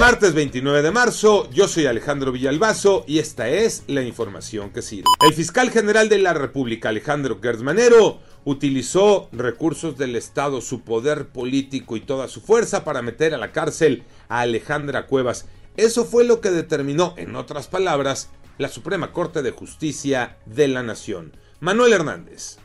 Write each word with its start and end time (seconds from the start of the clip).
Martes 0.00 0.34
29 0.34 0.82
de 0.82 0.90
marzo, 0.90 1.48
yo 1.50 1.66
soy 1.66 1.86
Alejandro 1.86 2.30
Villalbazo 2.30 3.04
y 3.06 3.18
esta 3.18 3.48
es 3.48 3.84
la 3.86 4.02
información 4.02 4.70
que 4.70 4.82
sirve. 4.82 5.06
El 5.24 5.32
fiscal 5.32 5.70
general 5.70 6.08
de 6.08 6.18
la 6.18 6.34
República, 6.34 6.88
Alejandro 6.88 7.40
Gersmanero, 7.42 8.20
utilizó 8.44 9.28
recursos 9.32 9.96
del 9.96 10.14
Estado, 10.14 10.60
su 10.60 10.82
poder 10.82 11.28
político 11.28 11.96
y 11.96 12.00
toda 12.00 12.28
su 12.28 12.40
fuerza 12.40 12.84
para 12.84 13.02
meter 13.02 13.34
a 13.34 13.38
la 13.38 13.52
cárcel 13.52 14.04
a 14.28 14.40
Alejandra 14.40 15.06
Cuevas. 15.06 15.46
Eso 15.76 16.04
fue 16.04 16.24
lo 16.24 16.40
que 16.40 16.50
determinó, 16.50 17.14
en 17.16 17.34
otras 17.34 17.66
palabras, 17.66 18.30
la 18.58 18.68
Suprema 18.68 19.12
Corte 19.12 19.42
de 19.42 19.52
Justicia 19.52 20.38
de 20.46 20.68
la 20.68 20.82
Nación. 20.82 21.36
Manuel 21.60 21.92
Hernández. 21.92 22.58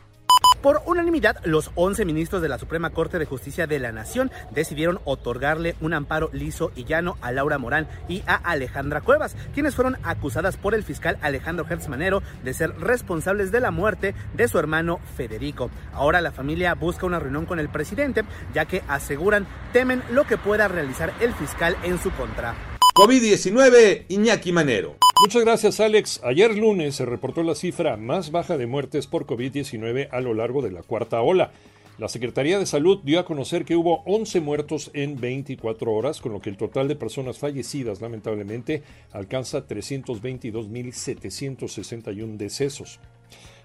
Por 0.63 0.81
unanimidad, 0.85 1.43
los 1.43 1.71
11 1.75 2.05
ministros 2.05 2.41
de 2.41 2.47
la 2.47 2.57
Suprema 2.57 2.91
Corte 2.91 3.19
de 3.19 3.25
Justicia 3.25 3.67
de 3.67 3.79
la 3.79 3.91
Nación 3.91 4.31
decidieron 4.51 5.01
otorgarle 5.03 5.75
un 5.81 5.93
amparo 5.93 6.29
liso 6.31 6.71
y 6.73 6.85
llano 6.85 7.17
a 7.19 7.33
Laura 7.33 7.57
Morán 7.57 7.89
y 8.07 8.23
a 8.27 8.35
Alejandra 8.35 9.01
Cuevas, 9.01 9.35
quienes 9.53 9.75
fueron 9.75 9.97
acusadas 10.03 10.55
por 10.55 10.73
el 10.73 10.83
fiscal 10.83 11.17
Alejandro 11.21 11.65
Hertz 11.69 11.89
Manero 11.89 12.23
de 12.45 12.53
ser 12.53 12.79
responsables 12.79 13.51
de 13.51 13.59
la 13.59 13.71
muerte 13.71 14.15
de 14.35 14.47
su 14.47 14.57
hermano 14.57 15.01
Federico. 15.17 15.69
Ahora 15.91 16.21
la 16.21 16.31
familia 16.31 16.75
busca 16.75 17.05
una 17.05 17.19
reunión 17.19 17.45
con 17.45 17.59
el 17.59 17.67
presidente, 17.67 18.23
ya 18.53 18.63
que 18.63 18.83
aseguran 18.87 19.45
temen 19.73 20.01
lo 20.11 20.23
que 20.23 20.37
pueda 20.37 20.69
realizar 20.69 21.13
el 21.19 21.33
fiscal 21.33 21.75
en 21.83 22.01
su 22.01 22.09
contra. 22.11 22.55
COVID-19, 22.95 24.05
Iñaki 24.07 24.53
Manero. 24.53 24.95
Muchas 25.21 25.43
gracias 25.43 25.79
Alex. 25.79 26.21
Ayer 26.23 26.57
lunes 26.57 26.95
se 26.95 27.05
reportó 27.05 27.43
la 27.43 27.53
cifra 27.55 27.97
más 27.97 28.31
baja 28.31 28.57
de 28.57 28.65
muertes 28.65 29.05
por 29.05 29.27
COVID-19 29.27 30.07
a 30.11 30.21
lo 30.21 30.33
largo 30.33 30.61
de 30.61 30.71
la 30.71 30.81
cuarta 30.81 31.21
ola. 31.21 31.51
La 31.99 32.09
Secretaría 32.09 32.57
de 32.57 32.65
Salud 32.65 32.99
dio 33.03 33.19
a 33.19 33.25
conocer 33.25 33.63
que 33.63 33.75
hubo 33.75 34.01
11 34.05 34.41
muertos 34.41 34.89
en 34.95 35.21
24 35.21 35.93
horas, 35.93 36.19
con 36.19 36.33
lo 36.33 36.41
que 36.41 36.49
el 36.49 36.57
total 36.57 36.87
de 36.87 36.95
personas 36.95 37.37
fallecidas 37.37 38.01
lamentablemente 38.01 38.81
alcanza 39.11 39.67
322.761 39.67 42.37
decesos. 42.37 42.99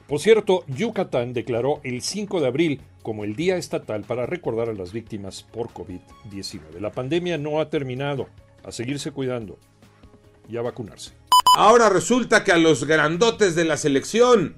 Por 0.07 0.19
cierto, 0.19 0.63
Yucatán 0.67 1.33
declaró 1.33 1.81
el 1.83 2.01
5 2.01 2.41
de 2.41 2.47
abril 2.47 2.81
como 3.03 3.23
el 3.23 3.35
Día 3.35 3.57
Estatal 3.57 4.01
para 4.01 4.25
recordar 4.25 4.69
a 4.69 4.73
las 4.73 4.91
víctimas 4.91 5.43
por 5.43 5.69
COVID-19. 5.69 6.79
La 6.79 6.91
pandemia 6.91 7.37
no 7.37 7.61
ha 7.61 7.69
terminado. 7.69 8.27
A 8.63 8.71
seguirse 8.73 9.11
cuidando 9.11 9.57
y 10.49 10.57
a 10.57 10.61
vacunarse. 10.61 11.11
Ahora 11.55 11.89
resulta 11.89 12.43
que 12.43 12.51
a 12.51 12.57
los 12.57 12.83
grandotes 12.83 13.55
de 13.55 13.65
la 13.65 13.77
selección 13.77 14.55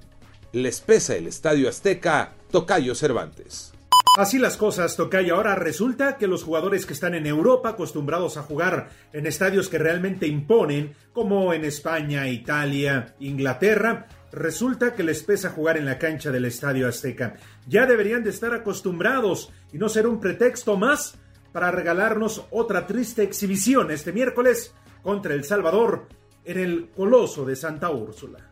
les 0.52 0.80
pesa 0.80 1.16
el 1.16 1.26
Estadio 1.26 1.68
Azteca 1.68 2.34
Tocayo 2.50 2.94
Cervantes. 2.94 3.72
Así 4.14 4.38
las 4.38 4.58
cosas, 4.58 4.94
Tocayo. 4.94 5.36
Ahora 5.36 5.54
resulta 5.54 6.18
que 6.18 6.26
los 6.26 6.44
jugadores 6.44 6.84
que 6.84 6.92
están 6.92 7.14
en 7.14 7.26
Europa, 7.26 7.70
acostumbrados 7.70 8.36
a 8.36 8.42
jugar 8.42 8.90
en 9.14 9.26
estadios 9.26 9.70
que 9.70 9.78
realmente 9.78 10.26
imponen, 10.26 10.94
como 11.14 11.54
en 11.54 11.64
España, 11.64 12.28
Italia, 12.28 13.14
Inglaterra, 13.20 14.06
resulta 14.30 14.94
que 14.94 15.02
les 15.02 15.22
pesa 15.22 15.48
jugar 15.48 15.78
en 15.78 15.86
la 15.86 15.98
cancha 15.98 16.30
del 16.30 16.44
Estadio 16.44 16.88
Azteca. 16.88 17.36
Ya 17.66 17.86
deberían 17.86 18.22
de 18.22 18.30
estar 18.30 18.52
acostumbrados 18.52 19.50
y 19.72 19.78
no 19.78 19.88
ser 19.88 20.06
un 20.06 20.20
pretexto 20.20 20.76
más 20.76 21.18
para 21.50 21.70
regalarnos 21.70 22.44
otra 22.50 22.86
triste 22.86 23.22
exhibición 23.22 23.90
este 23.90 24.12
miércoles 24.12 24.74
contra 25.02 25.32
El 25.32 25.44
Salvador 25.44 26.06
en 26.44 26.58
el 26.58 26.90
Coloso 26.90 27.46
de 27.46 27.56
Santa 27.56 27.90
Úrsula. 27.90 28.51